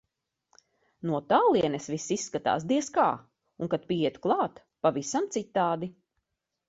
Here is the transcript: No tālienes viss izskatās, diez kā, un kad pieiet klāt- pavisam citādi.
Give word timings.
No 1.09 1.19
tālienes 1.33 1.85
viss 1.91 2.07
izskatās, 2.15 2.65
diez 2.71 2.89
kā, 2.95 3.05
un 3.65 3.71
kad 3.75 3.85
pieiet 3.93 4.19
klāt- 4.25 4.59
pavisam 4.87 5.29
citādi. 5.37 5.91